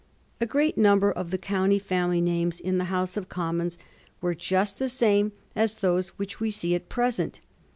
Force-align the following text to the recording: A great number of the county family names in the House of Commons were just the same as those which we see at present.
A 0.39 0.47
great 0.47 0.79
number 0.79 1.11
of 1.11 1.29
the 1.29 1.37
county 1.37 1.77
family 1.77 2.21
names 2.21 2.59
in 2.59 2.79
the 2.79 2.85
House 2.85 3.17
of 3.17 3.29
Commons 3.29 3.77
were 4.19 4.33
just 4.33 4.79
the 4.79 4.89
same 4.89 5.31
as 5.55 5.75
those 5.75 6.07
which 6.17 6.39
we 6.39 6.49
see 6.49 6.73
at 6.73 6.89
present. 6.89 7.39